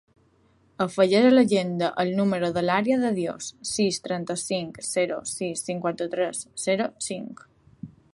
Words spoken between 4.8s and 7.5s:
zero, sis, cinquanta-tres, zero, cinc.